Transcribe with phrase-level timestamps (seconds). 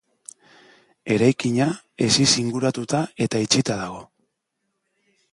[1.15, 1.67] Eraikina
[2.05, 4.01] hesiz inguratuta eta itxita dago.